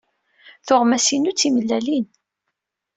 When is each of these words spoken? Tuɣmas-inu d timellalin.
Tuɣmas-inu 0.65 1.31
d 1.33 1.37
timellalin. 1.39 2.05